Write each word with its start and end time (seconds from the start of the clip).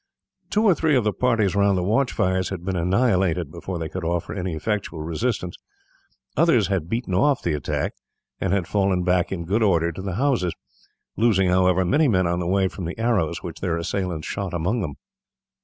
Two 0.49 0.63
or 0.63 0.73
three 0.73 0.95
of 0.95 1.03
the 1.03 1.13
parties 1.13 1.55
round 1.55 1.77
the 1.77 1.83
watch 1.83 2.11
fires 2.11 2.49
had 2.49 2.65
been 2.65 2.75
annihilated 2.75 3.51
before 3.51 3.77
they 3.77 3.87
could 3.87 4.03
offer 4.03 4.33
any 4.33 4.55
effectual 4.55 4.99
resistance, 5.03 5.57
others 6.35 6.69
had 6.69 6.89
beaten 6.89 7.13
off 7.13 7.43
the 7.43 7.53
attack, 7.53 7.93
and 8.39 8.51
had 8.51 8.65
fallen 8.67 9.03
back 9.03 9.31
in 9.31 9.45
good 9.45 9.61
order 9.61 9.91
to 9.91 10.01
the 10.01 10.15
houses, 10.15 10.55
losing, 11.17 11.49
however, 11.49 11.85
many 11.85 12.07
men 12.07 12.25
on 12.25 12.39
the 12.39 12.47
way 12.47 12.67
from 12.67 12.85
the 12.85 12.97
arrows 12.97 13.43
which 13.43 13.59
their 13.59 13.77
assailants 13.77 14.27
shot 14.27 14.55
among 14.55 14.81
them. 14.81 14.95